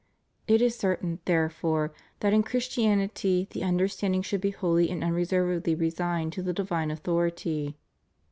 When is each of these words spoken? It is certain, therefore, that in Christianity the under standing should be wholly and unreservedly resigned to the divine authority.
It 0.47 0.63
is 0.63 0.75
certain, 0.75 1.19
therefore, 1.25 1.93
that 2.21 2.33
in 2.33 2.41
Christianity 2.41 3.47
the 3.51 3.63
under 3.63 3.87
standing 3.87 4.23
should 4.23 4.41
be 4.41 4.49
wholly 4.49 4.89
and 4.89 5.03
unreservedly 5.03 5.75
resigned 5.75 6.33
to 6.33 6.41
the 6.41 6.53
divine 6.53 6.89
authority. 6.89 7.77